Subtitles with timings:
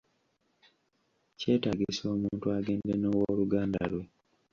[1.39, 4.03] Kyetaagisa omuntu agende n'owoluganda lwe.